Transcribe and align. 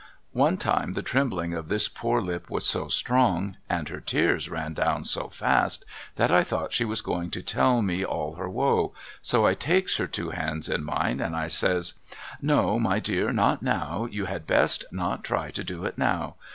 One 0.33 0.57
time 0.57 0.93
the 0.93 1.03
trembling 1.03 1.53
of 1.53 1.69
this 1.69 1.87
poor 1.87 2.23
lip 2.23 2.49
was 2.49 2.65
so 2.65 2.87
strong 2.87 3.57
and 3.69 3.87
her 3.89 3.99
tears 3.99 4.49
ran 4.49 4.73
down 4.73 5.03
so 5.03 5.29
fast 5.29 5.85
that 6.15 6.31
I 6.31 6.43
thought 6.43 6.73
she 6.73 6.85
was 6.85 7.01
going 7.01 7.29
to 7.29 7.43
tell 7.43 7.83
me 7.83 8.03
all 8.03 8.33
her 8.33 8.49
woe, 8.49 8.95
so 9.21 9.45
I 9.45 9.53
takes 9.53 9.97
her 9.97 10.07
two 10.07 10.31
hands 10.31 10.69
in 10.69 10.83
mine 10.83 11.19
and 11.19 11.35
I 11.35 11.45
says:' 11.49 11.99
No 12.41 12.79
my 12.79 12.99
dear 12.99 13.31
not 13.31 13.61
now, 13.61 14.07
you 14.09 14.25
had 14.25 14.47
best 14.47 14.85
not 14.91 15.23
try 15.23 15.51
to 15.51 15.63
do 15.63 15.85
it 15.85 15.99
now. 15.99 16.33